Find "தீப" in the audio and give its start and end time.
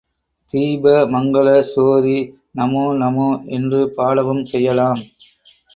0.53-0.83